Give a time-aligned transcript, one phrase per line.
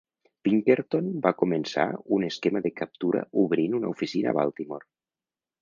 [0.47, 1.85] Pinkerton va començar
[2.19, 4.91] un esquema de captura obrint una oficina a Baltimore.